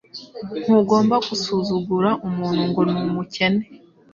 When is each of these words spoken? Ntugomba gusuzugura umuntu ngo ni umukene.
Ntugomba 0.63 1.15
gusuzugura 1.27 2.09
umuntu 2.27 2.61
ngo 2.69 2.81
ni 2.89 2.97
umukene. 3.07 3.63